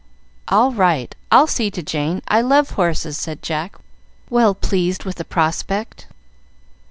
[0.47, 1.13] "All right!
[1.31, 2.23] I'll see to Jane.
[2.27, 3.75] I love horses," said Jack,
[4.31, 6.07] well pleased with the prospect.